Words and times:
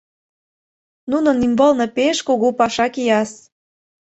Нунын 1.11 1.37
ӱмбалне 1.45 1.87
пеш 1.95 2.17
кугу 2.27 2.49
паша 2.59 2.87
кияс. 2.93 3.31